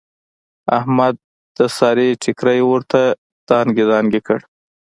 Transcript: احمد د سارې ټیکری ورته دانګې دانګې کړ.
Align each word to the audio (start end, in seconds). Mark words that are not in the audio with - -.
احمد 0.77 1.15
د 1.57 1.59
سارې 1.77 2.07
ټیکری 2.23 2.59
ورته 2.69 3.01
دانګې 3.47 3.85
دانګې 3.91 4.21
کړ. 4.27 4.39